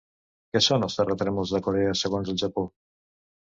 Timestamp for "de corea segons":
1.57-2.35